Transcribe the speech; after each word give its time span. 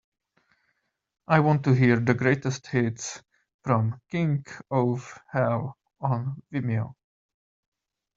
I 1.27 1.41
want 1.41 1.63
to 1.65 1.73
hear 1.73 1.99
the 1.99 2.15
greatest 2.15 2.65
hits 2.65 3.21
from 3.63 4.01
King 4.09 4.43
Ov 4.71 5.19
Hell 5.31 5.77
on 5.99 6.41
vimeo 6.51 6.95